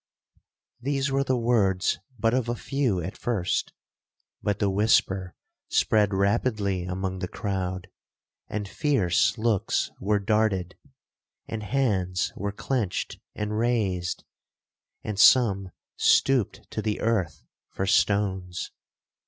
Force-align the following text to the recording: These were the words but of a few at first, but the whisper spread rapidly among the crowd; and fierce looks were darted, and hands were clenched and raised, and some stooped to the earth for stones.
These 0.79 1.11
were 1.11 1.23
the 1.23 1.37
words 1.37 1.99
but 2.17 2.33
of 2.33 2.49
a 2.49 2.55
few 2.55 2.99
at 3.03 3.15
first, 3.15 3.71
but 4.41 4.57
the 4.57 4.67
whisper 4.71 5.35
spread 5.69 6.11
rapidly 6.11 6.85
among 6.85 7.19
the 7.19 7.27
crowd; 7.27 7.87
and 8.47 8.67
fierce 8.67 9.37
looks 9.37 9.91
were 9.99 10.17
darted, 10.17 10.73
and 11.47 11.61
hands 11.61 12.33
were 12.35 12.51
clenched 12.51 13.19
and 13.35 13.59
raised, 13.59 14.23
and 15.03 15.19
some 15.19 15.69
stooped 15.97 16.67
to 16.71 16.81
the 16.81 16.99
earth 16.99 17.45
for 17.69 17.85
stones. 17.85 18.71